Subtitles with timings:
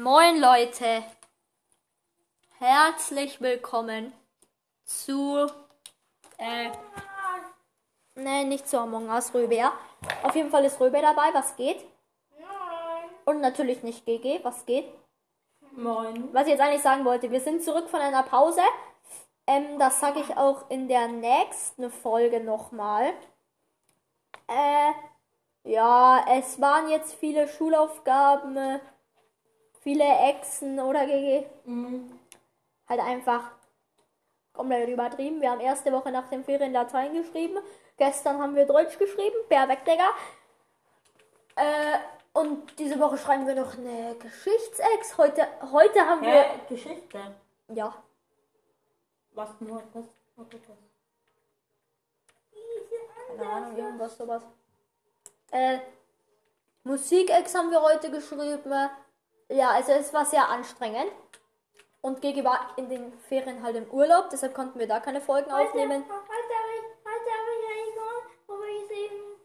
[0.00, 1.02] Moin Leute,
[2.60, 4.12] herzlich willkommen
[4.84, 5.48] zu,
[6.36, 6.70] äh,
[8.14, 9.72] ne, nicht zu Among Us, Röber.
[10.22, 11.84] Auf jeden Fall ist Röber dabei, was geht?
[13.24, 14.88] Und natürlich nicht GG, was geht?
[15.72, 16.32] Moin.
[16.32, 18.62] Was ich jetzt eigentlich sagen wollte, wir sind zurück von einer Pause.
[19.48, 23.14] Ähm, das sage ich auch in der nächsten Folge nochmal.
[24.46, 24.92] Äh,
[25.64, 28.80] ja, es waren jetzt viele Schulaufgaben,
[29.80, 31.46] viele Echsen oder GG.
[31.64, 32.18] Mhm.
[32.88, 33.52] Halt einfach
[34.52, 35.40] komplett übertrieben.
[35.40, 37.58] Wir haben erste Woche nach den Ferien Latein geschrieben.
[37.96, 39.36] Gestern haben wir Deutsch geschrieben.
[39.48, 40.10] Bär weg, Digga.
[41.56, 41.98] Äh,
[42.32, 45.18] und diese Woche schreiben wir noch eine Geschichtsex.
[45.18, 46.42] Heute, heute haben wir.
[46.42, 46.60] Hä?
[46.68, 47.18] Geschichte.
[47.68, 47.94] Ja.
[49.32, 50.04] Was nur das?
[50.36, 50.60] Was das?
[53.36, 54.42] Keine Ahnung, irgendwas sowas.
[55.50, 55.78] Äh,
[56.84, 58.90] Musikex haben wir heute geschrieben.
[59.48, 61.10] Ja, also es war sehr anstrengend.
[62.00, 65.50] Und Gigi war in den Ferien halt im Urlaub, deshalb konnten wir da keine Folgen
[65.50, 66.04] aufnehmen.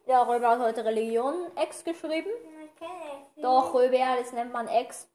[0.06, 2.30] Ja, Röber hat heute Religion Ex geschrieben.
[3.38, 5.08] Doch, Röber, das nennt man Ex.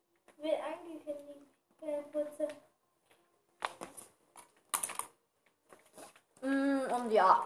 [6.41, 7.45] Mm, Und ja,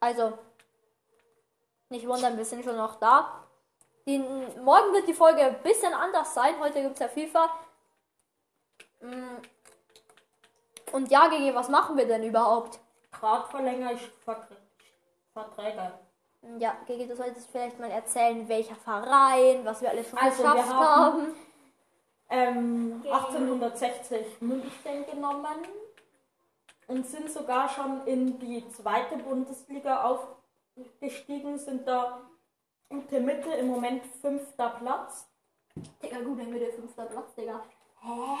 [0.00, 0.38] also
[1.90, 3.47] nicht wundern, wir sind schon noch da.
[4.08, 6.54] Die, morgen wird die Folge ein bisschen anders sein.
[6.58, 7.50] Heute gibt es ja FIFA.
[9.02, 9.36] Mm.
[10.92, 12.80] Und ja, Gigi, was machen wir denn überhaupt?
[13.12, 14.56] Grad verlängere ich Vertr-
[15.34, 15.92] Verträge.
[16.58, 20.52] Ja, Gigi, du solltest vielleicht mal erzählen, welcher Verein, was wir alles schon Also, wir
[20.52, 21.36] geschafft haben- haben.
[22.30, 25.66] Ähm, 1860 München genommen
[26.86, 32.22] und sind sogar schon in die zweite Bundesliga aufgestiegen, sind da
[32.90, 35.28] der Mitte im Moment fünfter Platz.
[36.02, 37.64] Digga, gut, wird der fünfter Platz, Digga.
[38.00, 38.36] Hä?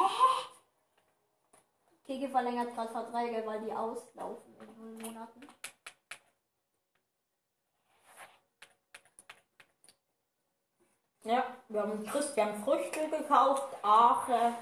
[2.04, 5.46] Gigi verlängert gerade Verträge, weil die auslaufen in null Monaten.
[11.24, 14.54] Ja, wir haben Christian Früchtel gekauft, Aache.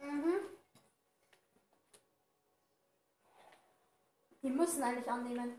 [0.00, 0.57] Mhm.
[4.42, 5.58] Die müssen eigentlich annehmen.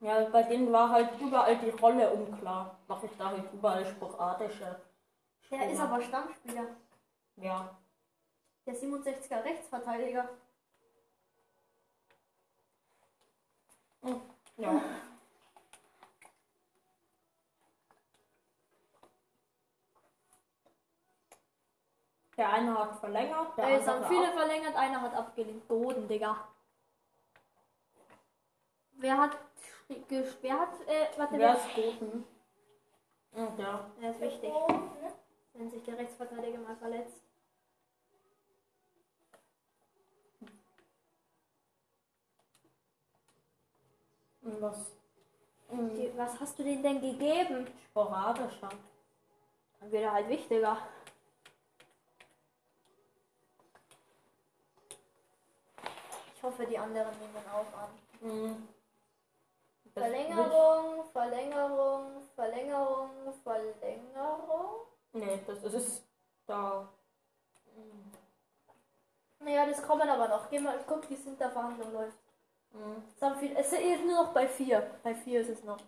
[0.00, 2.78] Ja, bei denen war halt überall die Rolle unklar.
[2.88, 4.80] Mache ich da halt überall sporadische.
[5.50, 6.66] Der ist aber Stammspieler.
[7.36, 7.76] Ja.
[8.66, 10.28] Der 67er Rechtsverteidiger.
[14.56, 14.82] Ja.
[22.36, 24.32] Der eine hat verlängert, der Es haben andere viele auch.
[24.34, 25.68] verlängert, einer hat abgelehnt.
[25.68, 26.48] Boden, Digga.
[29.02, 29.36] Wer hat.
[29.88, 30.80] Wer hat.
[30.86, 32.24] Äh, warte, Wer wer ist Boden?
[33.32, 33.90] Und ja.
[34.00, 34.52] Der ist wichtig.
[35.54, 37.20] Wenn sich der Rechtsverteidiger mal verletzt.
[44.42, 44.92] Und was?
[45.68, 45.94] Mhm.
[45.96, 47.66] Die, was hast du denen denn gegeben?
[47.90, 48.68] Sporadischer.
[49.80, 50.78] Dann wird er halt wichtiger.
[56.36, 57.91] Ich hoffe, die anderen nehmen auch an.
[60.02, 63.10] Verlängerung, Verlängerung, Verlängerung,
[63.44, 64.86] Verlängerung.
[65.12, 66.04] Nee, das ist
[66.44, 66.88] da.
[69.38, 70.50] Naja, das kommen aber noch.
[70.50, 72.18] Geh mal, guck, wie es in der Verhandlung läuft.
[72.72, 73.04] Mhm.
[73.14, 74.90] Es, haben viel, es ist nur noch bei vier.
[75.04, 75.78] Bei vier ist es noch.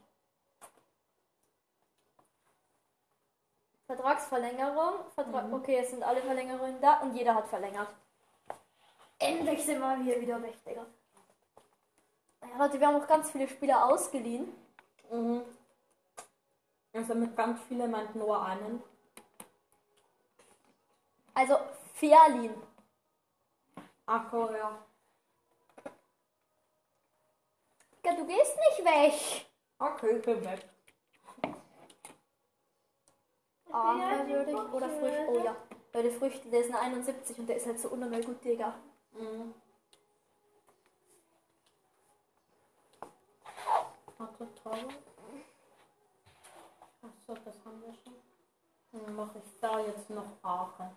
[3.86, 5.10] Vertragsverlängerung.
[5.14, 5.54] Vertra Mhm.
[5.54, 7.88] Okay, es sind alle Verlängerungen da und jeder hat verlängert.
[9.18, 10.86] Endlich sind wir hier wieder mächtiger.
[12.50, 14.52] Ja, Leute, wir haben auch ganz viele Spieler ausgeliehen.
[15.10, 15.42] Mhm.
[16.92, 18.82] Also mit ganz vielen meint nur einen.
[21.34, 21.58] Also
[21.94, 22.54] verliehen.
[24.06, 24.78] Ach so, ja.
[28.04, 29.46] Ja, du gehst nicht weg.
[29.78, 30.68] Okay, ich bin weg.
[33.72, 34.56] Ah, würde ich.
[34.56, 35.26] Oder Früchte.
[35.28, 35.56] Oh ja.
[35.92, 38.74] Leute, Früchte, der ist eine 71 und der ist halt so unnormal gut, Digga.
[39.12, 39.54] Mhm.
[44.32, 44.88] Toll.
[47.02, 48.14] Achso, das haben wir schon.
[48.92, 50.90] Dann mache ich da jetzt noch Aachen.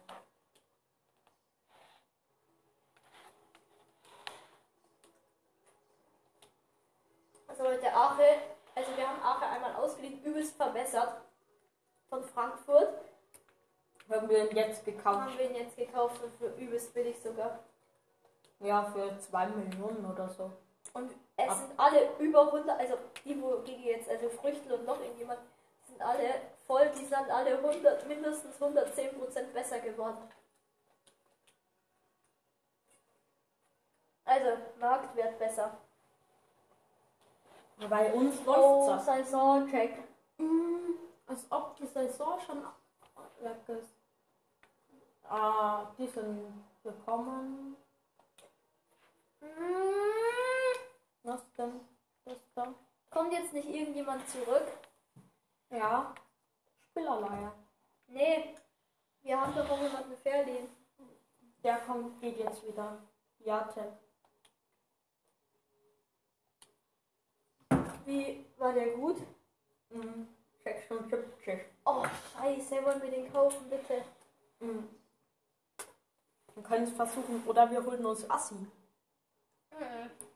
[7.48, 8.24] Also Leute, Ache,
[8.76, 11.22] also wir haben Ache einmal ausgeliehen, übelst verbessert.
[12.10, 12.94] Von Frankfurt.
[14.10, 15.38] Haben wir ihn jetzt Haben gekauft?
[15.38, 17.60] wir ihn jetzt gekauft und für übelst billig sogar.
[18.60, 20.52] Ja, für 2 Millionen oder so.
[20.94, 24.86] Und es Ab- sind alle über 100, also die, wo die jetzt, also Früchtel und
[24.86, 25.40] noch irgendjemand,
[25.88, 30.18] sind alle voll, die sind alle 100, mindestens 110% besser geworden.
[34.26, 35.78] Also, Marktwert besser.
[37.90, 39.06] Bei uns Oh, läuft es.
[39.06, 40.04] Saisoncheck.
[41.28, 42.64] Als ob die Saison schon
[43.42, 43.90] weg ist.
[45.30, 47.78] Ah, die sind gekommen.
[51.28, 51.82] Was denn?
[52.24, 52.74] Das da?
[53.10, 54.66] Kommt jetzt nicht irgendjemand zurück?
[55.70, 56.16] Ja.
[56.90, 57.52] Spielerleihe.
[58.08, 58.56] Nee,
[59.24, 60.70] wir haben doch auch jemanden verliehen.
[61.62, 62.98] Der kommt, geht jetzt wieder.
[63.40, 63.98] Jate.
[68.06, 69.18] Wie war der gut?
[69.90, 70.30] Mhm.
[70.64, 71.60] 76.
[71.84, 74.02] Oh, scheiße, wollen wir den kaufen, bitte?
[74.62, 74.88] Mhm.
[76.56, 77.46] Wir können es versuchen.
[77.46, 78.56] Oder wir holen uns Assi.
[78.56, 80.27] Mhm.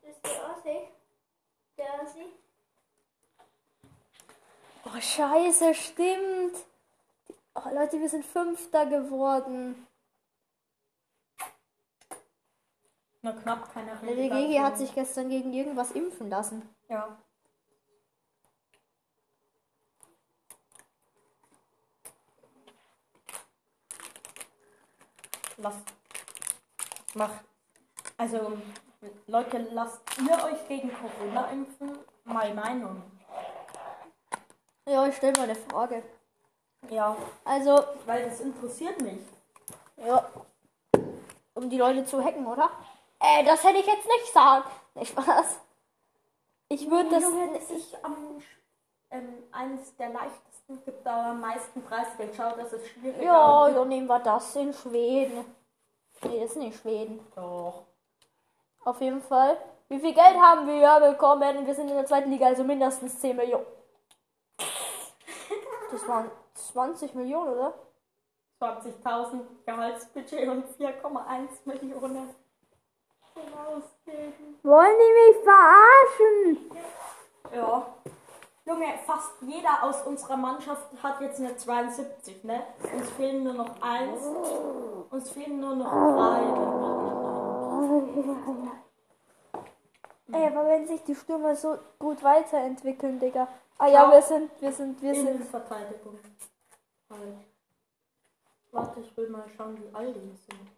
[0.64, 2.26] Der Ossi?
[4.86, 6.56] Oh, scheiße, stimmt.
[7.56, 9.88] Oh, Leute, wir sind Fünfter geworden.
[13.24, 16.68] Na knapp keine Der DGG hat sich gestern gegen irgendwas impfen lassen.
[16.90, 17.18] Ja.
[25.58, 25.76] Lass.
[27.14, 27.32] Mach.
[28.18, 28.58] Also,
[29.28, 31.98] Leute, lasst ihr euch gegen Corona impfen?
[32.24, 33.02] Meine Meinung.
[34.88, 36.04] Ja, ich stelle mal eine Frage.
[36.90, 37.16] Ja,
[37.46, 39.20] Also, weil das interessiert mich.
[39.98, 40.30] ja.
[41.54, 42.70] Um die Leute zu hacken, oder?
[43.20, 44.64] Äh, das hätte ich jetzt nicht sagen.
[44.96, 45.60] Nicht Spaß.
[46.70, 47.24] Ich würde das.
[47.24, 48.42] Junge, das ist am,
[49.12, 52.34] ähm, eines der leichtesten, gibt da am meisten Preisgeld.
[52.36, 53.22] Schau, das ist schwierig.
[53.22, 55.44] Ja, dann nehmen wir das in Schweden.
[56.24, 57.20] Nee, das ist nicht Schweden.
[57.36, 57.84] Doch.
[58.84, 59.58] Auf jeden Fall.
[59.90, 61.66] Wie viel Geld haben wir bekommen?
[61.66, 63.66] Wir sind in der zweiten Liga, also mindestens 10 Millionen.
[65.92, 67.74] Das waren 20 Millionen, oder?
[68.62, 72.30] 20.000 Gehaltsbudget und 4,1 Millionen
[73.34, 74.60] zum Ausgeben.
[74.64, 76.72] Wollen die mich verarschen?
[77.54, 77.86] Ja.
[78.64, 82.64] Junge, fast jeder aus unserer Mannschaft hat jetzt eine 72, ne?
[82.96, 84.22] Uns fehlen nur noch eins.
[85.10, 87.21] Uns fehlen nur noch drei.
[90.34, 93.48] Ey, aber wenn sich die Stürmer so gut weiterentwickeln, Digga.
[93.78, 95.28] Ah ja, wir sind, wir sind, wir sind.
[95.28, 96.20] Innenverteidigung.
[97.10, 97.38] Halt.
[98.72, 100.72] Warte, ich will mal schauen, wie alt die sind.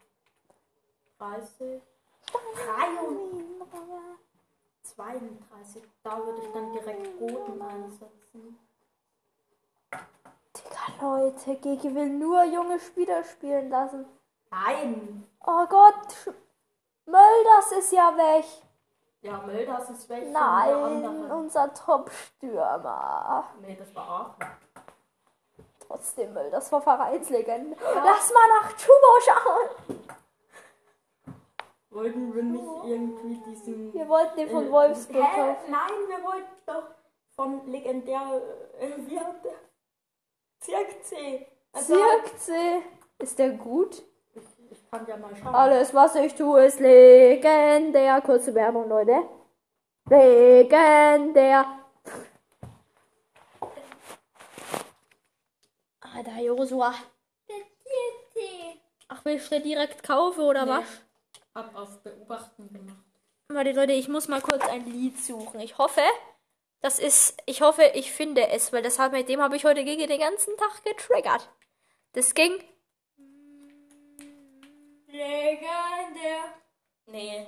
[1.20, 1.82] 30.
[4.84, 5.84] 32.
[6.04, 8.60] Da würde ich dann direkt Boden einsetzen.
[9.92, 14.06] Digga, Leute, Gigi will nur junge Spieler spielen lassen.
[14.50, 15.28] Nein!
[15.46, 16.34] Oh Gott,
[17.06, 18.46] Mölders ist ja weg.
[19.22, 20.28] Ja, Mölders ist weg.
[20.32, 23.46] Nein, unser Top-Stürmer.
[23.62, 24.52] Nee, das war Aachen.
[25.80, 27.78] Trotzdem Mölders war Vereinslegende.
[27.82, 30.00] Lass mal nach Chubo schauen.
[31.90, 33.94] Wollten wir nicht irgendwie diesen.
[33.94, 35.36] Wir wollten den von Äh, Wolfsburg Hä?
[35.36, 35.72] kaufen.
[35.72, 36.84] Nein, wir wollten doch
[37.36, 38.42] von legendär.
[38.80, 39.54] Äh, wie hat der?
[40.60, 41.48] Zirkzee.
[41.72, 42.82] Also, Zirkzee.
[43.20, 44.04] Ist der gut?
[44.94, 45.56] Kann ja mal schauen.
[45.56, 48.22] Alles, was ich tue, ist legendär.
[48.22, 49.24] Kurze Werbung, Leute.
[50.08, 51.66] Legendär.
[56.00, 56.94] Ah, da Josua.
[59.08, 60.72] Ach, willst du direkt kaufen oder Nee.
[60.72, 60.86] was?
[61.56, 62.98] Hab auf Beobachten gemacht.
[63.48, 65.60] Warte, Leute, ich muss mal kurz ein Lied suchen.
[65.60, 66.02] Ich hoffe,
[66.82, 69.84] das ist, ich hoffe, ich finde es, weil das hat, mit dem habe ich heute
[69.86, 71.50] gegen den ganzen Tag getriggert.
[72.12, 72.64] Das ging.
[75.14, 76.44] Legendär.
[77.06, 77.46] Nee,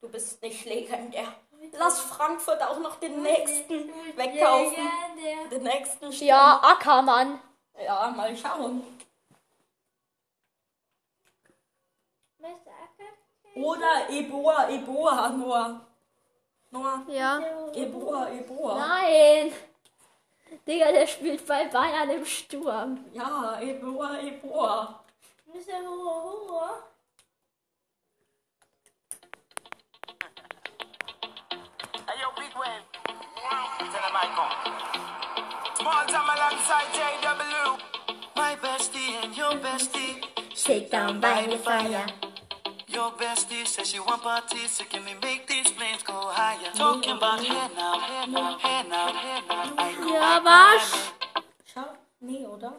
[0.00, 1.34] du bist nicht legendär.
[1.72, 4.88] Lass Frankfurt auch noch den nächsten wegkaufen.
[5.50, 6.28] Den nächsten Stürmer.
[6.30, 7.40] Ja, Ackermann.
[7.84, 8.84] Ja, mal schauen.
[13.56, 15.80] Oder Eboa, Eboa, Noah.
[16.70, 17.40] Noah, Ja.
[17.74, 18.78] Eboa, Eboa.
[18.78, 19.52] Nein.
[20.66, 23.04] Digga, der spielt bei Bayern im Sturm.
[23.12, 25.04] Ja, Eboa, Eboa.
[25.52, 25.60] Hey,
[34.20, 35.76] Tell them I come.
[35.80, 37.80] Small time alongside JW.
[38.36, 40.24] My bestie and your bestie.
[40.54, 42.06] Sit down by the fire.
[42.88, 46.70] Your bestie says she want parties, so can we make these flames go higher?
[46.74, 49.74] Talking about hey now, hey now, hey now, hey now.
[49.78, 51.12] I go Ja, was?
[51.64, 51.86] Schau,
[52.20, 52.72] nee, oder?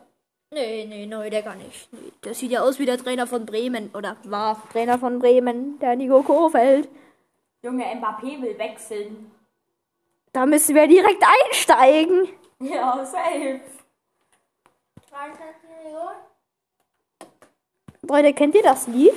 [0.51, 1.91] Nee, nee, nee, der gar nicht.
[1.93, 3.89] Nee, der sieht ja aus wie der Trainer von Bremen.
[3.93, 6.89] Oder war Trainer von Bremen, der Nico Kofeld.
[7.63, 9.31] Junge, Mbappé will wechseln.
[10.33, 12.29] Da müssen wir direkt einsteigen.
[12.59, 13.59] Ja, safe.
[18.03, 19.13] Leute, kennt ihr das Lied?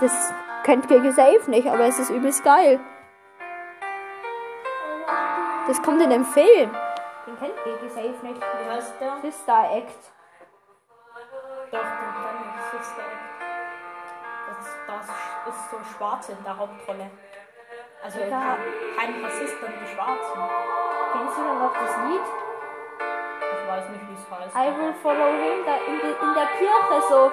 [0.00, 0.32] Das
[0.64, 2.80] kennt ihr safe nicht, aber es ist übelst geil.
[5.66, 6.70] Das kommt in dem Film.
[7.26, 8.40] Den kennt ihr safe nicht.
[8.40, 9.18] Wie heißt der?
[9.22, 10.12] Sister Act.
[11.70, 13.02] Doch, den kann ich Sister.
[14.46, 17.10] Das, das ist so Schwarze in der Hauptrolle.
[18.04, 18.58] Also Ja.
[18.98, 20.40] kein, Rassist und die Schwarzen.
[21.12, 22.20] Kennst du dann noch das Lied?
[22.20, 24.54] Ich weiß nicht, wie es heißt.
[24.54, 27.32] I will follow him da in, in der Kirche so.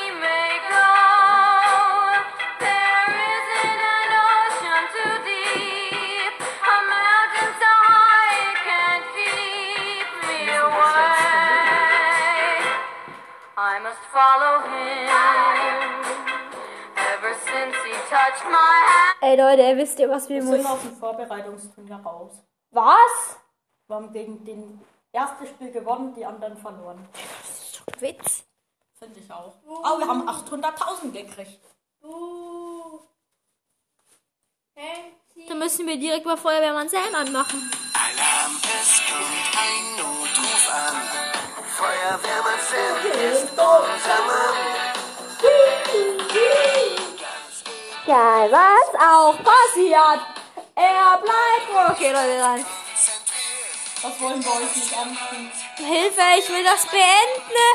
[19.21, 20.67] Ey Leute, wisst ihr, was wir Wir sind müssen?
[20.67, 22.31] aus dem Vorbereitungsturnier raus.
[22.71, 23.37] Was?
[23.87, 27.07] Wir haben gegen den ersten Spiel gewonnen, die anderen verloren.
[27.99, 28.43] Witz.
[28.97, 29.53] Finde ich auch.
[29.67, 31.61] Oh, wir haben 800.000 gekriegt.
[35.47, 37.71] Da müssen wir direkt mal Feuerwehrmann Sam anmachen.
[37.93, 40.95] Alarm, es kommt ein Notruf an.
[41.77, 42.50] Feuerwehrmann
[48.07, 50.21] Ja, was auch passiert.
[50.75, 51.91] Er bleibt.
[51.91, 52.65] Okay, Leute, dann.
[54.01, 55.51] Das wollen wir euch nicht antun.
[55.77, 57.71] Hilfe, ich will das beenden.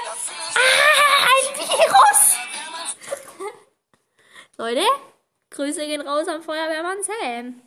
[0.55, 2.37] Ah, ein Virus.
[4.59, 4.83] Leute,
[5.51, 7.63] Grüße gehen raus an Feuerwehrmann Sam.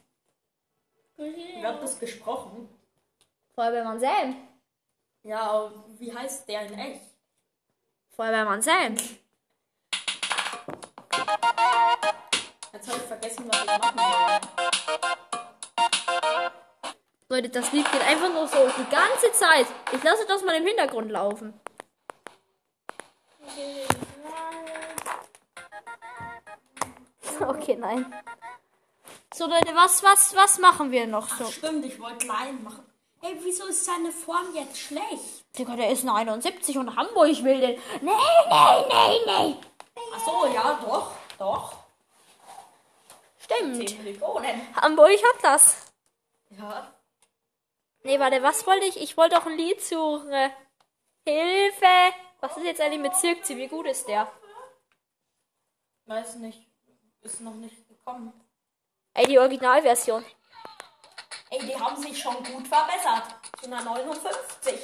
[1.17, 2.69] Wie wird das gesprochen?
[3.55, 4.36] Feuerwehrmann Sam.
[5.24, 7.08] Ja, aber wie heißt der in echt?
[8.19, 8.95] Feuerwehrmann Sam.
[12.73, 14.39] Jetzt habe ich vergessen, was ich machen will.
[17.29, 19.67] Leute, das Lied geht einfach nur so die ganze Zeit.
[19.93, 21.53] Ich lasse das mal im Hintergrund laufen.
[27.39, 28.13] Okay, nein.
[29.33, 31.45] So, Leute, was, was, was machen wir noch so?
[31.45, 32.88] Stimmt, ich wollte Laien machen.
[33.21, 35.43] Ey, wieso ist seine Form jetzt schlecht?
[35.57, 37.81] Digga, der ist eine 71 und Hamburg will den.
[38.01, 38.11] Nee,
[38.49, 39.55] nee, nee, nee.
[40.13, 41.73] Ach so, ja, doch, doch.
[43.39, 43.89] Stimmt.
[43.89, 44.75] 10 Millionen.
[44.75, 45.91] Hamburg hat das.
[46.51, 46.93] Ja.
[48.03, 49.01] Nee, warte, was wollte ich?
[49.01, 50.31] Ich wollte auch ein Lied suchen.
[51.25, 52.13] Hilfe!
[52.39, 53.57] Was ist jetzt eigentlich mit Zirkzi?
[53.57, 54.31] Wie gut ist der?
[56.05, 56.65] Weiß nicht.
[57.21, 58.33] Ist noch nicht gekommen.
[59.13, 60.23] Ey, die Originalversion.
[61.51, 63.24] Ey, die haben sich schon gut verbessert.
[63.60, 64.79] Zu einer 59.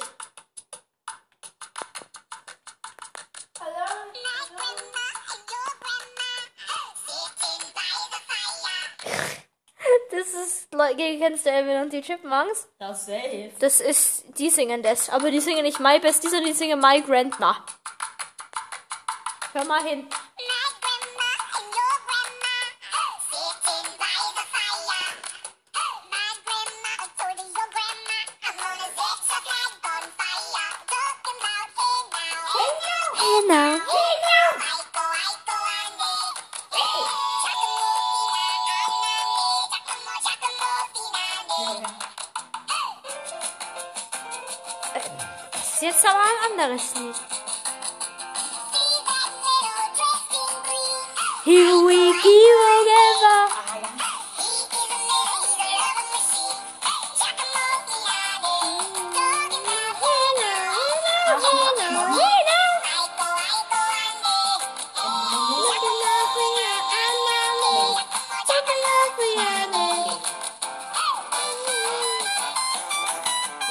[10.10, 12.68] Das ist, Leute, kennst du Elvin und die Chipmunks?
[12.80, 13.52] Ja, safe.
[13.60, 15.10] Das ist, die singen das.
[15.10, 17.64] Aber die singen nicht My Bestie, sondern die singen My Grandma.
[19.52, 20.08] Hör mal hin.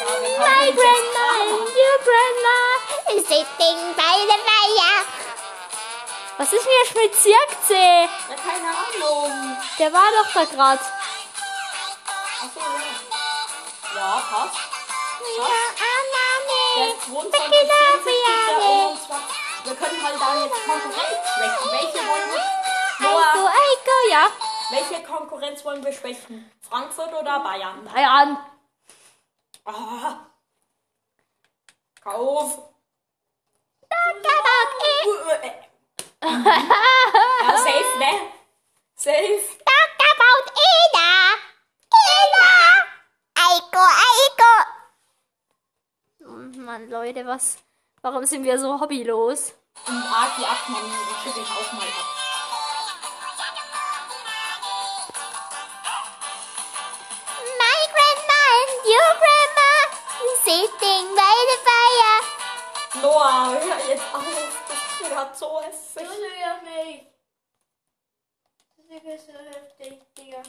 [0.06, 2.60] My kommen jetzt grandma
[3.26, 4.96] sitting by the fire.
[6.38, 8.04] Was ist denn mit Zirkzee?
[8.04, 9.58] Ja, keine Ahnung.
[9.80, 10.80] Der war doch da grad.
[12.40, 12.68] Achso, ja.
[13.96, 14.60] Ja, passt.
[16.76, 18.14] Der ist 22, 24,
[18.48, 19.26] der 21.
[19.64, 21.72] Wir können halt da jetzt Konkurrenz schwächen.
[21.72, 22.42] Welche wollen wir?
[23.00, 24.28] Eiko, Noah, Eiko, ja.
[24.70, 26.52] welche Konkurrenz wollen wir schwächen?
[26.70, 27.84] Frankfurt oder Bayern?
[27.92, 28.38] Bayern.
[29.66, 30.28] Ah.
[32.02, 32.60] Kauf.
[36.22, 38.12] Ja, safe, ne?
[38.96, 39.58] Safe.
[39.66, 41.12] Talk about Ida.
[42.14, 42.50] Ida.
[43.46, 44.54] Eiko, Eiko.
[46.26, 47.58] Oh Mann, Leute, was?
[48.02, 49.54] Warum sind wir so hobbylos?
[49.88, 50.86] Und Aki Achmann
[51.24, 52.25] schicke ich auch mal ab.
[63.02, 64.64] Noah, hör jetzt auf.
[64.68, 66.08] Das ist gerade so hässlich.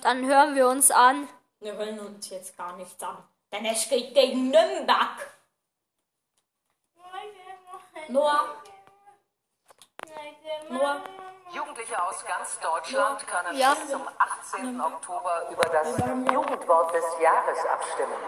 [0.03, 1.29] Dann hören wir uns an.
[1.61, 3.17] Wir hören uns jetzt gar nichts an.
[3.53, 5.31] Denn es geht gegen Nürnberg.
[8.09, 8.45] Noah,
[10.69, 11.01] Noah.
[11.53, 13.75] Jugendliche aus ganz Deutschland können Ja.
[13.75, 14.81] bis zum 18.
[14.81, 18.19] Oktober über das Jugendwort des Jahres abstimmen.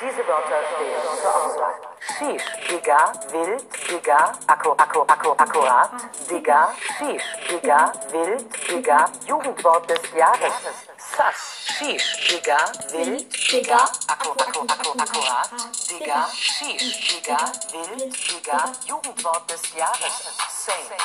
[0.00, 1.91] Diese Wörter stehen zur Auswahl.
[2.02, 5.90] Shish, Digga, wild, Digga, Akku, Akku, Akku, akkurat,
[6.28, 10.52] Digga, Shish, Digga, wild, Digga, Jugendwort des Jahres.
[10.98, 11.38] Sass,
[11.78, 12.58] Shish, Digga,
[12.92, 13.80] wild, Digga,
[14.10, 15.50] Akku, Akku, Akku, akkurat,
[15.88, 17.38] Digga, Shish, Digga,
[17.72, 20.16] wild, Digga, Jugendwort des Jahres.
[20.50, 20.96] Same.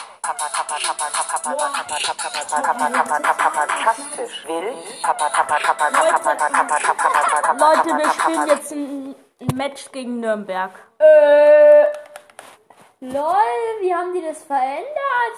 [7.60, 10.72] Leute, wir spielen jetzt ein ein Match gegen Nürnberg.
[11.00, 11.86] Äh.
[13.00, 15.36] Lol, wie haben die das verändert?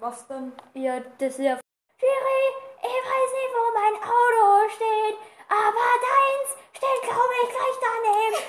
[0.00, 0.52] Was denn?
[0.74, 1.58] Ja, das ist ja.
[2.00, 2.42] Schiri,
[2.82, 5.16] ich weiß nicht, wo mein Auto steht,
[5.48, 8.40] aber deins steht, glaube ich, gleich daneben.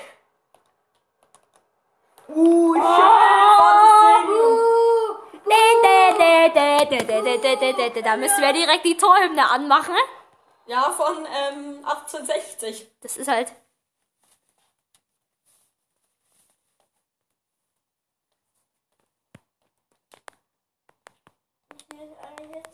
[2.28, 2.86] Uh, ich oh,
[4.28, 4.56] uh.
[8.02, 9.94] Da müssen wir direkt die Torhymne anmachen.
[10.66, 12.90] Ja, von ähm, 1860.
[13.00, 13.52] Das ist halt
[21.98, 22.02] I
[22.52, 22.66] hit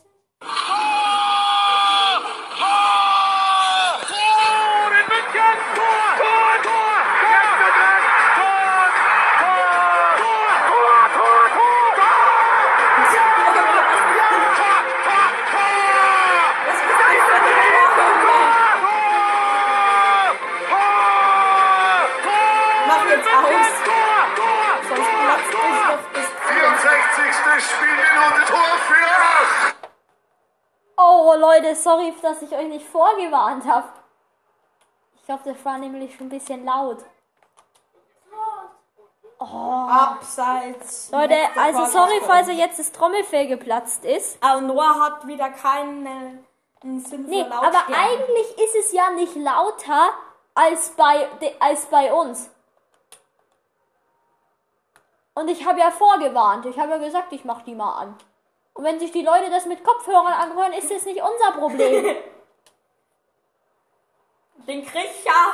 [31.43, 33.89] Leute, sorry, dass ich euch nicht vorgewarnt habe.
[35.17, 36.99] Ich glaube, das war nämlich schon ein bisschen laut.
[39.39, 41.11] Abseits.
[41.11, 44.41] Leute, also sorry, falls euch jetzt das Trommelfell geplatzt ist.
[44.41, 46.45] Aber Noah hat wieder keinen
[46.81, 50.11] Sinn Nee, aber eigentlich ist es ja nicht lauter
[50.55, 51.27] als bei,
[51.59, 52.49] als bei uns.
[55.33, 56.65] Und ich habe ja vorgewarnt.
[56.67, 58.17] Ich habe ja gesagt, ich mach die mal an.
[58.73, 62.05] Und wenn sich die Leute das mit Kopfhörern anhören, ist es nicht unser Problem.
[64.67, 65.53] Den krieg ich ja.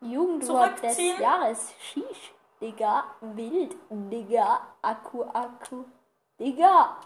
[0.00, 0.98] Jugendwort des.
[1.18, 1.72] Jahres.
[1.80, 5.84] Shish, Digga, wild, Digga, Akku, Akku,
[6.38, 6.96] Digga.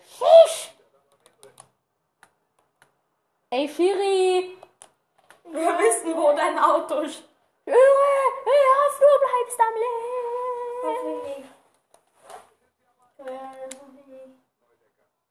[0.00, 0.72] Shish!
[3.50, 4.58] Ey, Shiri!
[5.44, 7.22] Wir wissen, wo dein Auto ist.
[7.66, 7.78] Junge,
[8.44, 10.24] ich hoffe, du bleibst am Leben.
[10.82, 11.44] Neu,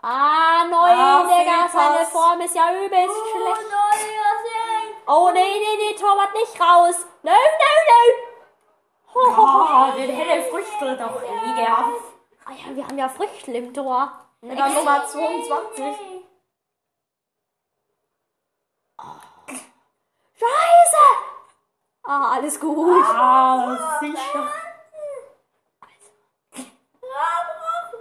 [0.06, 2.10] Ah, Digga, seine Fehlpass.
[2.10, 3.73] Form ist ja übelst schlecht.
[5.08, 7.06] Oh, nee, nee, nee, Torwart nicht raus.
[7.23, 8.34] Nö, nö, nö.
[9.15, 12.01] Oh, den hätte Früchtel doch eh gehabt.
[12.45, 14.12] Ah ja, wir haben ja Früchtel im Tor.
[14.41, 15.86] Ja, Nummer 22.
[20.36, 21.06] Scheiße!
[22.03, 23.06] Ah, alles gut.
[23.06, 24.62] Ah, sicher.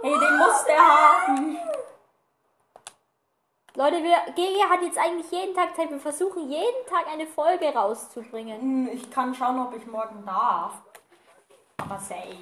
[0.03, 1.57] Hey, den muss der haben.
[3.75, 5.89] Leute, wir, GG hat jetzt eigentlich jeden Tag Zeit.
[5.89, 8.59] Wir versuchen jeden Tag eine Folge rauszubringen.
[8.61, 10.73] Hm, Ich kann schauen, ob ich morgen darf.
[11.77, 12.35] Aber safe.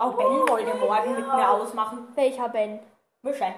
[0.00, 2.08] Auch Ben wollte morgen mit mir ausmachen.
[2.14, 2.80] Welcher Ben?
[3.22, 3.54] Mische.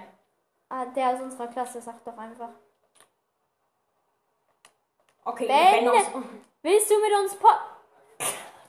[0.68, 2.50] Ah, der aus unserer Klasse, sag doch einfach.
[5.24, 5.84] Okay, Ben!
[5.84, 6.06] Ben aus...
[6.62, 7.48] Willst du mit uns po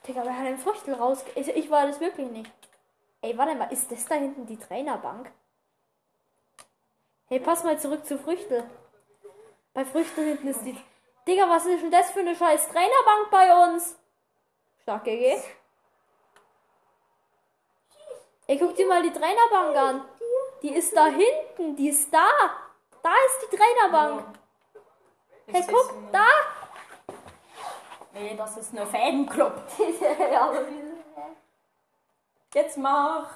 [0.08, 1.24] Digga, wer hat den Früchtel raus?
[1.36, 2.52] Ich war das wirklich nicht.
[3.22, 5.32] Ey, warte mal, ist das da hinten die Trainerbank?
[7.28, 8.64] Hey, pass mal zurück zu Früchtel.
[9.74, 10.78] Bei Früchtel hinten ist die.
[11.28, 13.98] Digga, was ist denn das für eine scheiß Trainerbank bei uns?
[14.84, 15.38] Stark GG.
[18.48, 20.06] Ey, guck dir mal die Trainerbank an.
[20.62, 22.28] Die ist da hinten, die ist da.
[23.04, 24.24] Da ist die Trainerbank.
[25.48, 26.26] Hey, guck, da.
[28.14, 29.54] Nee, das ist eine Fanclub.
[30.32, 30.87] ja, aber diese-
[32.58, 33.30] Jetzt mach.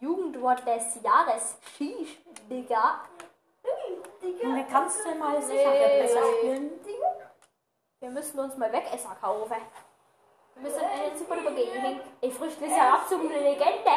[0.00, 1.58] Jugendwort des Jahres.
[1.76, 3.00] Sheesh, Digga.
[4.40, 6.80] Junge, kannst du mal sicher besser spielen?
[7.98, 9.56] Wir müssen uns mal Wegesser kaufen.
[10.54, 12.00] Wir müssen eine super über Gaming.
[12.20, 13.96] Ey, Früchte ist ja absolut eine Legende.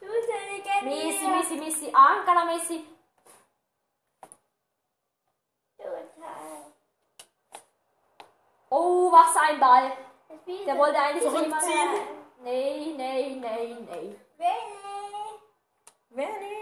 [0.00, 0.84] Du bist eine Legende.
[0.84, 2.86] Messi, Messi, Messi, Ankara Messi.
[8.70, 9.90] Oh, was ein Ball.
[10.46, 12.17] Der wollte eigentlich Zurückziehen.
[12.42, 14.16] Nee, nee, nee, nee.
[14.38, 15.38] Benny.
[16.10, 16.58] Benny.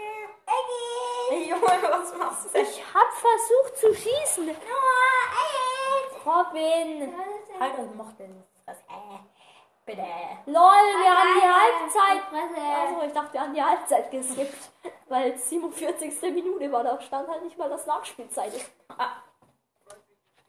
[0.47, 1.31] Eggy.
[1.31, 2.63] Ey, Junge, was machst du denn?
[2.63, 4.45] Ich hab versucht zu schießen.
[4.45, 5.27] Noah.
[6.25, 7.13] Robin.
[7.59, 8.83] Halt euch noch den Fresse.
[9.85, 10.01] Bitte.
[10.45, 11.47] Lol, wir haben die.
[11.47, 12.23] Halbzeit.
[12.33, 14.71] Also, ich dachte, wir haben die Halbzeit geskippt.
[15.07, 16.21] Weil 47.
[16.33, 18.51] Minute war, da stand halt nicht mal, dass Nachspielzeit.
[18.97, 19.21] Ah,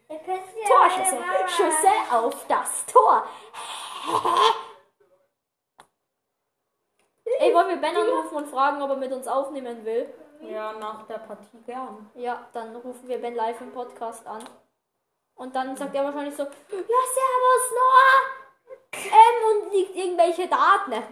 [0.08, 1.18] Torschüsse.
[1.48, 3.24] Schüsse auf das Tor.
[7.58, 10.08] Wollen wir Ben anrufen und fragen, ob er mit uns aufnehmen will?
[10.42, 12.08] Ja, nach der Partie gern.
[12.14, 14.44] Ja, dann rufen wir Ben live im Podcast an.
[15.34, 18.20] Und dann sagt er wahrscheinlich so, ja, servus, Noah.
[18.94, 21.02] Ähm, und liegt irgendwelche Daten.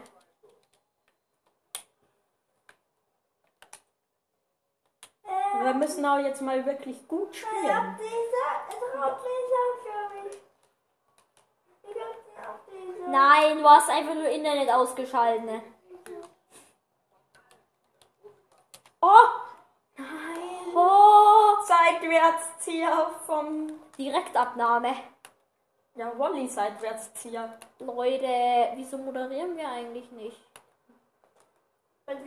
[5.64, 7.74] Wir müssen auch jetzt mal wirklich gut Ich spielen.
[7.74, 10.38] hab diese Drahtleser für mich.
[11.82, 13.11] Ich hab diese.
[13.11, 15.44] Nein, du hast einfach nur Internet ausgeschaltet.
[15.44, 15.62] ne?
[19.00, 19.28] Oh!
[19.96, 20.74] Nein!
[20.74, 21.56] Oh!
[21.87, 23.68] Seitwärtszieher vom.
[23.96, 24.92] Direktabnahme.
[25.94, 27.59] Ja, Wolli Seitwärtszieher.
[27.79, 28.27] Leute,
[28.75, 30.40] wieso moderieren wir eigentlich nicht?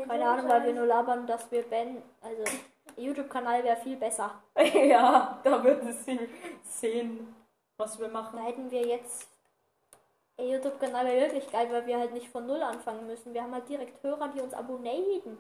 [0.08, 2.43] Keine Ahnung, weil wir nur labern, dass wir Ben, also
[2.98, 4.32] YouTube-Kanal wäre viel besser.
[4.74, 6.30] ja, da würden sie
[6.63, 7.36] sehen,
[7.78, 8.39] was wir Da machen.
[8.39, 9.28] hätten wir jetzt.
[10.38, 13.34] YouTube-Kanal wäre wirklich geil, weil wir halt nicht von null anfangen müssen.
[13.34, 15.38] Wir haben halt direkt Hörer, die uns abonnieren.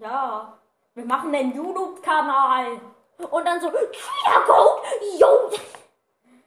[0.00, 0.58] Ja,
[0.94, 2.80] wir machen den YouTube-Kanal.
[3.18, 4.80] Und dann so, ja, go,
[5.18, 5.50] yo!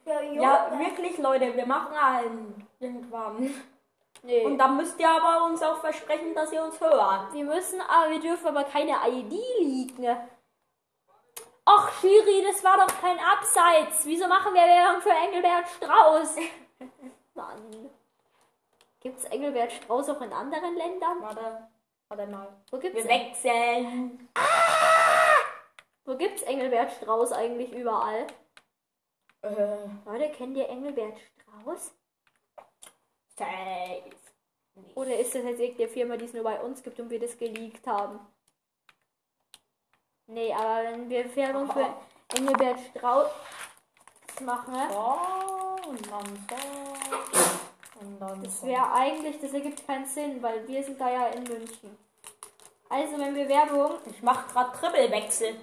[0.05, 2.67] Ja, jo, Ja, wirklich, Leute, wir machen einen.
[2.79, 3.53] Irgendwann.
[4.23, 4.45] Nee.
[4.45, 7.33] Und dann müsst ihr aber uns auch versprechen, dass ihr uns hört.
[7.33, 10.07] wir müssen, aber wir dürfen aber keine ID liegen.
[11.65, 14.05] Ach, Schiri, das war doch kein Abseits.
[14.05, 16.35] Wieso machen wir Werbung für Engelbert Strauß?
[17.35, 17.89] Mann.
[18.99, 21.21] Gibt's Engelbert Strauß auch in anderen Ländern?
[21.21, 21.67] Warte,
[22.09, 22.47] warte mal.
[22.69, 24.29] Wo gibt's, Wir wechseln.
[26.05, 28.27] Wo gibt's Engelbert Strauß eigentlich überall?
[29.41, 31.91] Äh, Leute, kennt ihr Engelbert Strauß?
[33.41, 34.03] safe.
[34.95, 37.37] Oder ist das jetzt irgendeine Firma, die es nur bei uns gibt und wir das
[37.37, 38.19] geleakt haben?
[40.27, 41.93] Nee, aber wenn wir Werbung für
[42.37, 43.29] Engelbert Strauß
[44.41, 44.87] machen, ne?
[44.91, 47.99] So, und dann so.
[47.99, 48.67] Und dann das so.
[48.67, 51.97] wäre eigentlich, das ergibt keinen Sinn, weil wir sind da ja in München.
[52.89, 53.99] Also, wenn wir Werbung.
[54.05, 55.55] Ich mach grad Trippelwechsel.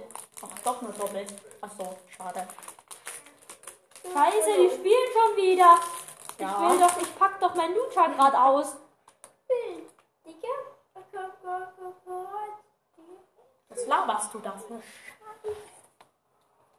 [0.43, 1.27] Ach, doch nur Doppel.
[1.61, 2.47] Ach so, schade.
[4.03, 5.79] Scheiße, die spielen schon wieder.
[6.35, 6.71] Ich Ja.
[6.71, 8.77] will doch, ich pack doch mein Lucha gerade aus.
[13.69, 14.55] Was laberst du da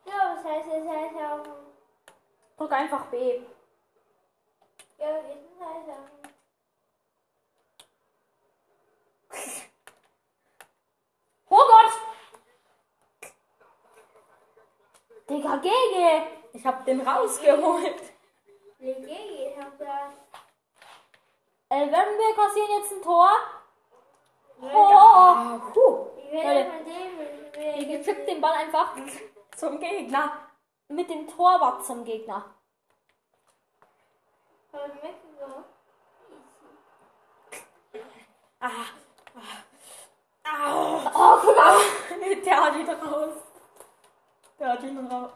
[0.05, 1.43] Ja, was heißt das heißt auch.
[2.57, 3.41] Drück einfach B.
[4.97, 6.09] Ja, ist das heißt auch.
[11.51, 12.08] Oh Gott!
[15.29, 16.27] Digga, Gege!
[16.53, 18.01] Ich hab den rausgeholt.
[18.79, 20.11] Legege, ich hab da.
[21.69, 23.29] Äh, wenn wir kassieren jetzt ein Tor.
[24.61, 26.69] Oh, Ah, puh, Ich will Leute.
[26.71, 27.79] von dem.
[27.79, 28.25] Ich Gege will.
[28.25, 28.93] den Ball einfach
[29.55, 30.31] zum Gegner.
[30.87, 32.43] mit dem Torwart zum Gegner.
[38.59, 38.69] Ah.
[40.43, 40.73] Ah.
[40.73, 41.79] Oh, guck mal.
[42.45, 43.33] Der hat ihn raus.
[44.59, 45.31] Der hat ihn raus.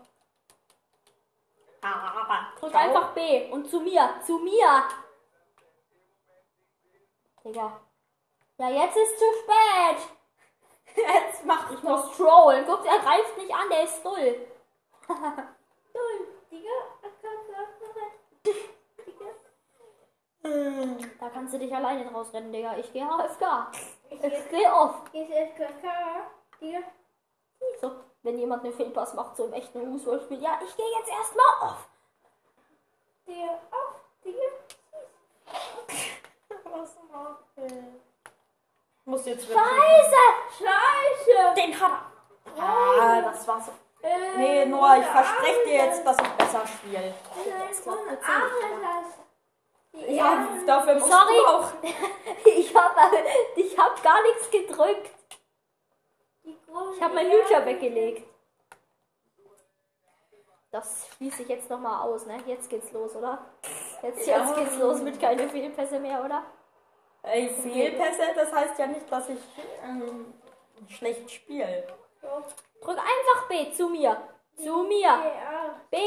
[2.59, 4.83] Drück einfach B und zu mir, zu mir.
[7.43, 7.79] Digga.
[8.57, 10.09] Ja, jetzt ist zu spät.
[10.95, 12.05] Jetzt mach ich Ich noch.
[12.05, 12.65] muss trollen.
[12.67, 14.47] Guck, er greift nicht an, der ist null.
[15.93, 16.27] Null.
[16.51, 16.69] Digga.
[21.19, 22.75] Da kannst du dich alleine draus rennen, Digga.
[22.77, 23.67] Ich gehe AFK.
[24.09, 25.09] Ich gehe off.
[25.11, 25.87] Gehst du FKK?
[26.61, 26.79] Digga?
[27.79, 27.91] So,
[28.23, 31.87] wenn jemand einen Fehlpass macht, so im echten Fußballspiel, ja, ich gehe jetzt erstmal off.
[33.27, 34.39] Digga, auf, Digga.
[36.71, 37.83] Was macht der?
[39.05, 40.23] Muss jetzt Scheiße!
[40.57, 41.55] Scheiße!
[41.55, 42.61] Den hat er.
[42.61, 43.69] Ah, das war's.
[44.37, 47.13] Nee, Noah, ich verspreche dir jetzt, dass ich besser spiele.
[50.07, 51.37] Ja, dafür musst Sorry.
[51.37, 51.71] du auch.
[52.45, 52.95] Ich hab,
[53.55, 55.11] ich hab gar nichts gedrückt.
[56.95, 58.27] Ich habe mein Hüter weggelegt.
[60.71, 62.37] Das schließe ich jetzt nochmal aus, ne?
[62.47, 63.45] Jetzt geht's los, oder?
[64.01, 64.39] Jetzt, Ja.
[64.39, 66.43] jetzt geht's los mit keine Fehlpässe mehr, oder?
[67.21, 69.39] Ey, Fehlpässe, das heißt ja nicht, dass ich
[69.83, 70.33] ähm,
[70.89, 71.87] schlecht spiele.
[72.81, 74.17] Drück einfach B zu mir.
[74.57, 75.01] Zu mir.
[75.01, 75.79] Ja.
[75.91, 75.97] B.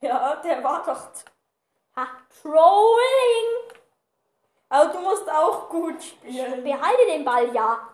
[0.00, 1.00] Ja, der war doch.
[1.96, 2.06] Ha,
[2.42, 3.80] Trolling.
[4.68, 6.62] Aber du musst auch gut spielen.
[6.62, 7.93] Behalte den Ball, ja.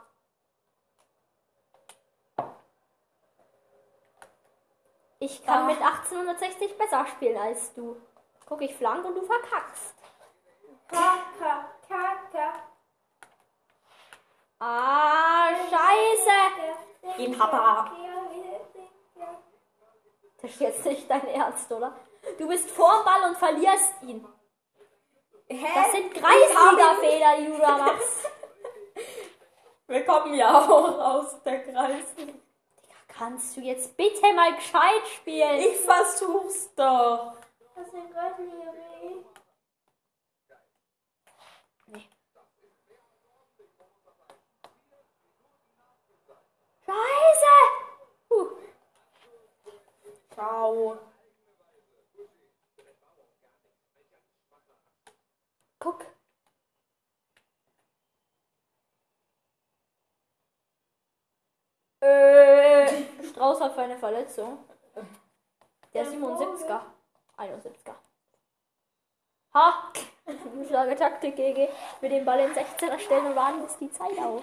[5.23, 5.67] Ich kann Ah.
[5.67, 7.97] mit 1860 besser spielen als du.
[8.47, 9.95] Guck, ich flank und du verkackst.
[10.89, 12.53] Kaka, Kaka.
[14.59, 17.17] Ah, scheiße.
[17.19, 17.93] Den Papa.
[20.41, 21.95] Das ist jetzt nicht dein Ernst, oder?
[22.39, 24.27] Du bist vorm Ball und verlierst ihn.
[25.49, 28.31] Das sind Kreisliga-Fehler, die du da machst.
[29.87, 32.33] Wir kommen ja auch aus der Kreisliga.
[33.21, 35.61] Kannst du jetzt bitte mal gescheit spielen?
[35.61, 37.37] Ich versuch's doch.
[37.77, 39.27] Das ist Gott, Miri.
[46.87, 47.57] Scheiße!
[48.27, 48.57] Puh.
[50.31, 50.99] Ciao.
[55.79, 56.07] Guck.
[62.01, 62.87] Äh,
[63.25, 64.59] Strauß hat für eine Verletzung.
[65.93, 66.81] Der 77er.
[67.37, 67.95] 71er.
[69.55, 69.93] Ha!
[70.67, 71.69] Schlage Taktik GG.
[72.01, 74.43] Mit dem Ball in 16er stellen und warten, bis die Zeit auf.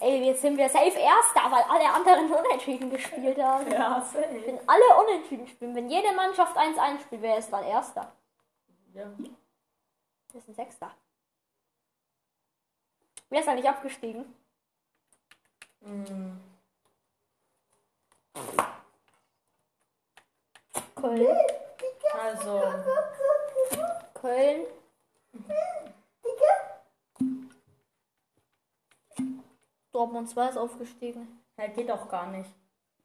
[0.00, 3.70] Ey, jetzt sind wir safe Erster, weil alle anderen unentschieden gespielt haben.
[3.70, 4.42] Ja, safe.
[4.44, 8.12] Wenn alle unentschieden spielen, wenn jede Mannschaft 1-1 spielt, wer ist dann Erster?
[8.94, 9.10] Ja.
[10.34, 10.90] Ist ein Sechster.
[13.30, 14.34] Wer ist eigentlich abgestiegen?
[15.80, 16.40] Hm.
[20.94, 21.36] Köln.
[22.20, 22.62] Also,
[24.14, 24.66] Köln.
[29.92, 31.42] Dortmund 2 ist aufgestiegen.
[31.56, 32.50] er geht doch gar nicht.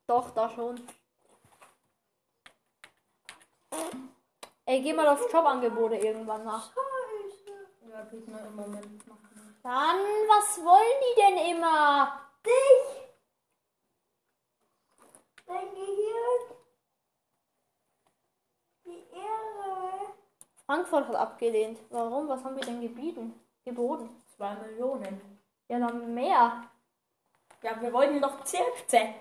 [0.06, 0.80] Doch, da schon.
[4.66, 6.72] Ey, geh mal auf Jobangebote irgendwann nach.
[7.90, 9.08] Ja, geht mir im Moment.
[9.64, 12.23] Mann, was wollen die denn immer?
[12.46, 13.04] Dich!
[15.46, 16.58] Dein Gehirn!
[18.86, 20.14] Die Ehre!
[20.66, 21.80] Frankfurt hat abgelehnt.
[21.90, 22.28] Warum?
[22.28, 23.40] Was haben wir denn gebieten?
[23.66, 24.10] Geboten?
[24.36, 25.40] Zwei Millionen.
[25.68, 26.70] Ja, dann mehr.
[27.62, 29.14] Ja, wir wollten doch Zirkze.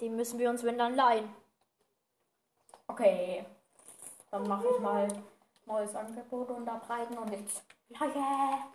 [0.00, 1.32] Den müssen wir uns, wenn dann, leihen.
[2.88, 3.46] Okay.
[4.30, 5.06] Dann mache ich mal
[5.66, 7.62] neues Angebot unterbreiten und jetzt.
[7.88, 8.72] Ja, ja.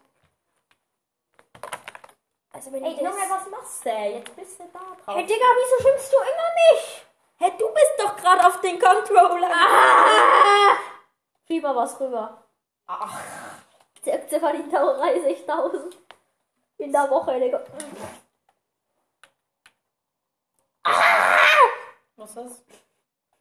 [2.58, 3.06] Also wenn Ey, ich das...
[3.06, 3.90] Junge, was machst du?
[3.90, 5.16] Jetzt bist du da drauf.
[5.16, 7.06] Hey, Digga, wieso schimpfst du immer mich?
[7.38, 9.52] Hey, du bist doch gerade auf den Controller.
[9.52, 10.78] Ah!
[11.46, 12.44] Schieb mal was rüber.
[12.88, 13.22] Ach,
[14.02, 15.98] Zirkze verdient auch 30.000.
[16.80, 17.62] In der Woche, Digga.
[22.16, 22.66] was ist?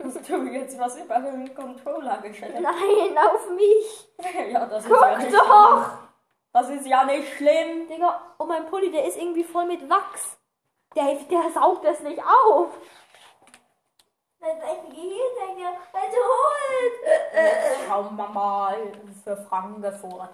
[0.05, 2.61] Hast du jetzt was über den Controller gestellt?
[2.61, 4.11] Nein, auf mich.
[4.53, 6.06] ja, das ist Guck ja nicht doch.
[6.57, 7.87] Das ist ja nicht schlimm.
[7.87, 10.39] Digga, und mein Pulli, der ist irgendwie voll mit Wachs.
[10.95, 12.71] Der, der saugt das nicht auf.
[14.41, 15.75] Dein Gehirn, dein Gehirn!
[15.93, 16.93] Also holt!
[17.35, 18.77] Jetzt schauen wir mal
[19.23, 20.31] für Frankfurt.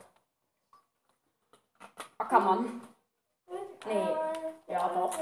[2.19, 2.83] Ackermann.
[3.85, 4.07] Nee.
[4.69, 5.19] Ja, doch.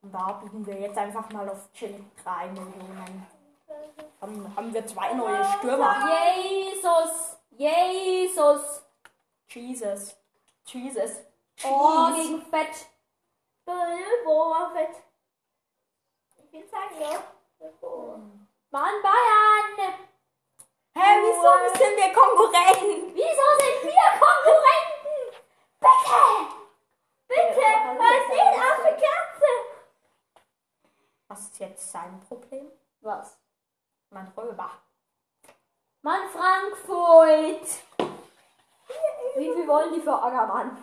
[0.00, 3.26] Und da bieten wir jetzt einfach mal auf chillig 3 Millionen.
[4.22, 5.96] Dann haben wir zwei neue Stürmer.
[6.38, 7.36] Jesus.
[7.50, 8.89] Jesus.
[9.50, 10.16] Jesus.
[10.64, 11.20] Jesus.
[11.64, 12.86] Oh, gegen Fett.
[14.24, 14.96] Boah, fett!
[16.38, 17.22] Ich will sagen, ja.
[18.70, 19.94] Mann, Bayern.
[20.94, 23.14] Hä, wieso sind wir Konkurrenten?
[23.14, 25.18] Wieso sind wir Konkurrenten?
[25.80, 26.22] Bitte.
[27.28, 27.68] Bitte!
[27.98, 29.50] Was geht auf die Katze?
[31.28, 32.70] Was ist jetzt sein Problem?
[33.00, 33.38] Was?
[34.10, 34.70] Mein Röber.
[36.02, 37.68] Mann, Frankfurt.
[39.40, 40.82] Wie viel wollen die für Ackermann?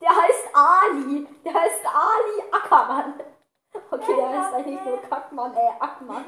[0.00, 1.26] Der heißt Ali.
[1.44, 3.20] Der heißt Ali Ackermann.
[3.90, 6.24] Okay, der heißt eigentlich nur Kackmann, äh, Ackmann.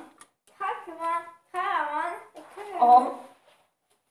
[0.59, 1.23] Kacke, Mann.
[1.53, 2.81] Kacke, Mann.
[2.81, 3.07] Oh,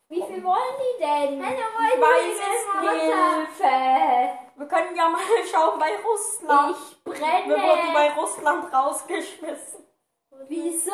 [0.08, 1.40] Wie viel wollen die denn?
[1.40, 3.02] Nein, ich weiß es nicht.
[3.02, 4.40] Hilfe!
[4.56, 5.20] Wir können ja mal
[5.52, 6.78] schauen bei Russland.
[7.06, 7.94] Ich Wir wurden brenne!
[7.94, 9.86] bei Russland rausgeschmissen.
[10.48, 10.92] Wieso?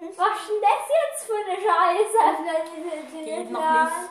[0.00, 3.24] Was ist denn das jetzt für eine Scheiße?
[3.24, 4.10] Geht noch nicht.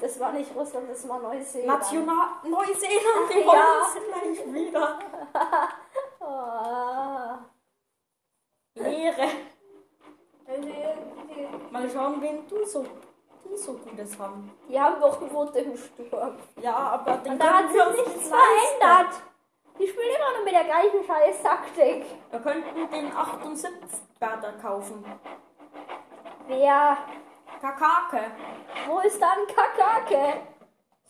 [0.00, 1.80] Das war nicht Russland, das war Neuseeland.
[1.80, 3.86] National Neuseeland, die ja.
[4.08, 4.98] gleich wieder.
[6.20, 7.38] Ah.
[8.74, 9.28] Ehre.
[11.70, 12.84] Mal schauen, wen du so,
[13.44, 14.50] die so Gutes haben.
[14.68, 16.36] Die haben doch gewohnt im Sturm.
[16.60, 19.22] Ja, aber den Und da hat sich nichts verändert.
[19.78, 22.04] Die spielen immer noch mit der gleichen scheiß Taktik.
[22.30, 25.04] Wir könnten den 78 Berder kaufen.
[26.46, 26.98] Wer?
[27.60, 28.30] Kakake.
[28.86, 30.40] Wo ist dann Kakake?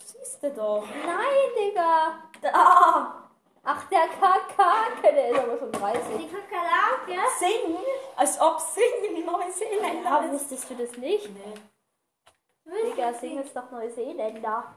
[0.04, 0.84] Siehst du doch.
[1.06, 2.14] Nein, Digga.
[2.42, 3.28] Da.
[3.62, 6.02] Ach, der Kakake, der ist aber schon 30.
[6.18, 7.28] Die Kakerlake?
[7.38, 7.76] Singen,
[8.16, 10.32] als ob Singen in Neuseeland Ja, ist.
[10.32, 11.28] wusstest du das nicht?
[11.30, 12.80] Nee.
[12.90, 14.74] Digga, Sing ist doch Neuseeländer.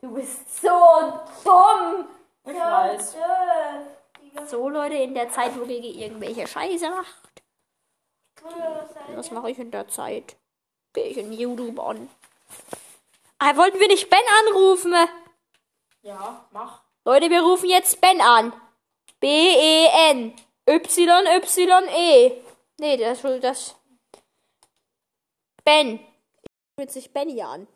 [0.00, 0.68] Du bist so
[1.44, 2.06] dumm.
[2.44, 3.16] Ich weiß.
[4.46, 7.42] So, Leute, in der Zeit, wo Gigi irgendwelche Scheiße macht.
[9.14, 10.36] Was mache ich in der Zeit?
[10.96, 12.08] Gehe ich in YouTube an.
[13.38, 14.94] Ah, wollten wir nicht Ben anrufen?
[16.00, 16.80] Ja, mach.
[17.04, 18.50] Leute, wir rufen jetzt Ben an.
[19.20, 20.34] B-E-N.
[20.66, 22.42] Y-Y-E.
[22.78, 23.74] Nee, das ist das.
[25.62, 25.96] Ben.
[25.96, 26.00] Ich
[26.78, 27.68] rufe jetzt nicht Benny an.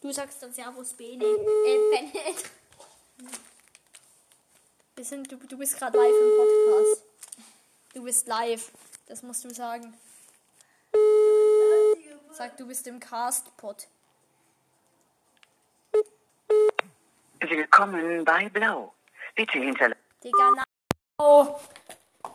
[0.00, 1.24] Du sagst dann Servus Bene.
[1.24, 2.12] Äh, Ben.
[4.94, 7.02] Wir sind, du, du bist gerade live im Podcast.
[7.92, 8.70] Du bist live.
[9.06, 9.98] Das musst du sagen.
[12.36, 13.88] Sag, du bist im Cast-Pod.
[17.40, 18.92] Willkommen bei Blau.
[19.34, 20.02] Bitte hinterlassen.
[20.22, 20.64] Digga, na.
[21.16, 21.46] Oh,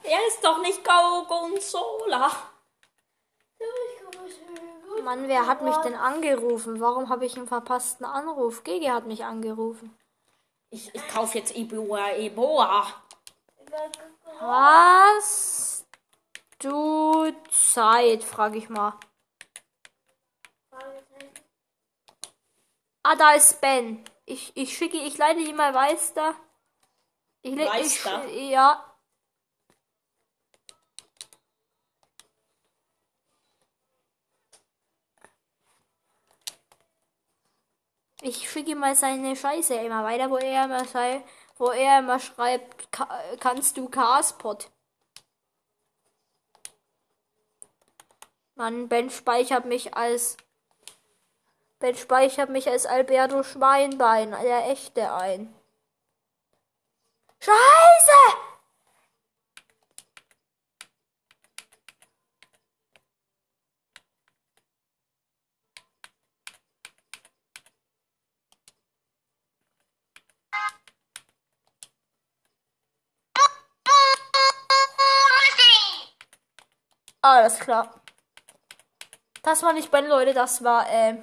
[0.01, 2.31] er ist doch nicht Gorgonzola.
[5.03, 6.81] Mann, wer hat mich denn angerufen?
[6.81, 8.63] Warum habe ich einen verpassten Anruf?
[8.63, 9.95] Gigi hat mich angerufen.
[10.71, 12.87] Ich, ich kaufe jetzt Eboa Eboa.
[14.39, 15.85] Hast
[16.57, 18.93] du Zeit, frage ich mal.
[23.03, 24.03] Ah, da ist Ben.
[24.25, 26.35] Ich, ich schicke, ich leite ihm mal Weister.
[27.43, 28.03] Ich, le- ich,
[28.51, 28.83] ja.
[38.23, 41.23] Ich schicke mal seine Scheiße immer weiter, wo er immer sei,
[41.57, 43.09] wo er immer schreibt, "Ka-
[43.39, 44.71] kannst du Caspot?
[48.55, 50.37] Mann, Ben speichert mich als
[51.81, 55.53] Ben speichert mich als Alberto Schweinbein, der echte ein.
[57.39, 58.37] Scheiße!
[77.23, 78.01] Alles klar.
[79.43, 81.17] Das war nicht Ben, Leute, das war, äh,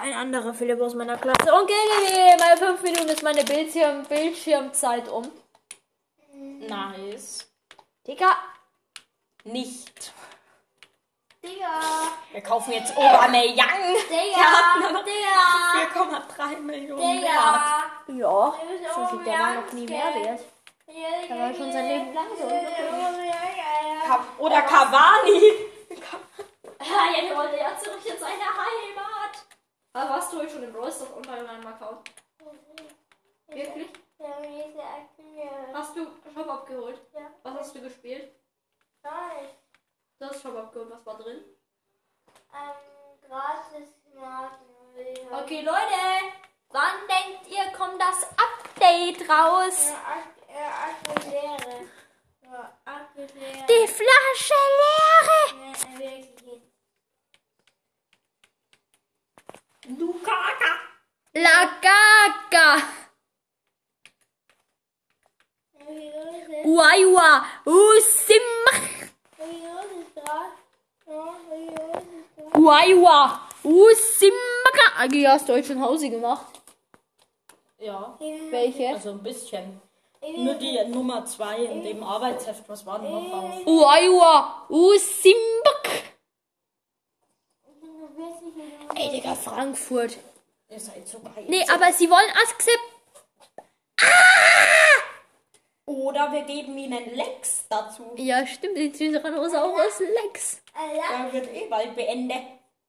[0.00, 1.52] ein anderer Philipp aus meiner Klasse.
[1.52, 5.30] Und GGG, meine 5 Minuten ist meine Bildschirm Bildschirmzeit um.
[6.34, 7.46] Nice.
[8.06, 8.36] Digga,
[9.44, 10.12] Nicht.
[11.42, 11.80] Digga.
[12.32, 13.94] Wir kaufen jetzt Aubameyang.
[14.08, 15.02] Digga.
[15.04, 16.18] Digga.
[16.36, 17.90] 4,3 Millionen wert.
[18.08, 18.54] Digga.
[18.82, 20.40] ja, so viel, der war noch nie mehr wert.
[21.28, 22.46] Der war schon sein Leben lang so.
[24.44, 25.52] Oder Cavani.
[26.80, 29.07] Ja, jetzt wollte er zurück in seine Heimat.
[29.92, 32.10] Aber warst du heute schon im Rollstock unter meinem Account?
[33.48, 33.88] Wirklich?
[35.72, 37.00] Hast du Shop abgeholt?
[37.14, 37.30] Ja.
[37.42, 38.32] Was hast du gespielt?
[40.18, 41.44] Du hast Shop abgeholt, was war drin?
[45.42, 46.32] Okay, Leute,
[46.70, 49.92] wann denkt ihr, kommt das Update raus?
[53.68, 56.37] Die Flasche leere!
[59.88, 60.70] Lukaka.
[61.34, 62.82] La Gaga!
[66.64, 67.46] Uaiwa!
[67.64, 69.08] Usimach!
[72.54, 73.40] Uaiwa!
[73.64, 74.86] Usimaka!
[74.98, 76.46] Agi, hast du heute schon Hause gemacht?
[77.78, 78.18] Ja,
[78.50, 78.88] Welche?
[78.88, 79.80] also ein bisschen.
[80.20, 82.68] Nur die Nummer 2 in dem Arbeitsheft.
[82.68, 83.66] Was war denn noch drauf?
[83.66, 86.17] Uaiua, Usimbak.
[88.94, 90.18] Ey, Digga, Frankfurt.
[90.68, 91.44] Ihr seid so geil.
[91.48, 92.78] Nee, aber sie wollen Akzept.
[95.86, 98.12] Oder wir geben ihnen Lex dazu.
[98.16, 100.60] Ja, stimmt, die Tyrannosaurus Lex.
[100.74, 102.42] Der wird eh bald beendet.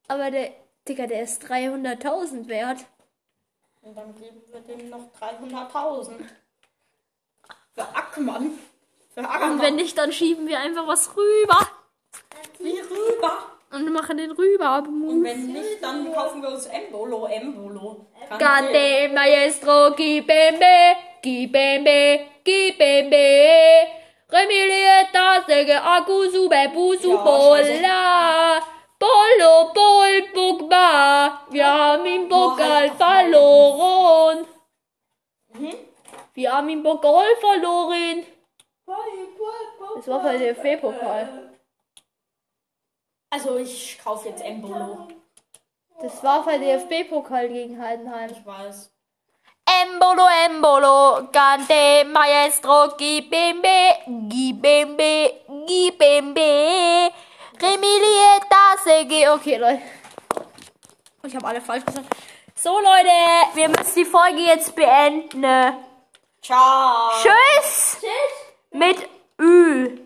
[0.10, 0.52] Aber der,
[0.88, 2.86] Digga, der ist 300.000 wert.
[3.82, 6.26] Und dann geben wir dem noch 300.000.
[7.74, 8.60] Für Ackmann.
[9.14, 9.52] Für Ackmann.
[9.54, 11.70] Und wenn nicht, dann schieben wir einfach was rüber.
[12.58, 13.59] Wie rüber.
[13.72, 14.84] Und machen den rüber.
[14.88, 17.28] Und wenn nicht, dann kaufen wir uns Embolo.
[17.28, 18.08] Embolo.
[18.40, 23.98] Grande maestro, gibembe, gibembe, gibembe.
[24.32, 28.60] Remilieta, sege, aku, sube, busu, bola.
[29.00, 31.46] Bolo, bol, bugba.
[31.52, 34.46] Wir haben im Pokal verloren.
[36.34, 38.26] Wir haben im Pokal verloren.
[39.96, 41.49] Das war für den DFB-Pokal.
[43.30, 45.08] Also ich kaufe jetzt Embolo.
[46.02, 48.32] Das war für den DFB-Pokal gegen Heidenheim.
[48.32, 48.92] Ich weiß.
[49.66, 53.68] Embolo, embolo, cante maestro, gibembe,
[54.28, 55.34] gibembe,
[55.68, 57.12] gibembe,
[57.62, 59.32] remilieta, sege.
[59.34, 59.82] Okay, Leute.
[61.24, 62.08] Ich habe alle falsch gesagt.
[62.56, 63.12] So, Leute,
[63.54, 65.44] wir müssen die Folge jetzt beenden.
[66.42, 67.12] Ciao.
[67.22, 68.02] Tschüss!
[68.72, 69.08] Mit
[69.40, 70.00] Ü.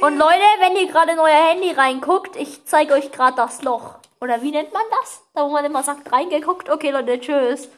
[0.00, 3.96] Und Leute, wenn ihr gerade in euer Handy reinguckt, ich zeige euch gerade das Loch.
[4.20, 5.22] Oder wie nennt man das?
[5.34, 6.68] Da wo man immer sagt, reingeguckt.
[6.70, 7.68] Okay, Leute, tschüss.